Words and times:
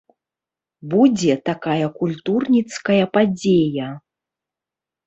Будзе 0.93 1.35
такая 1.51 1.87
культурніцкая 1.99 3.05
падзея. 3.19 3.97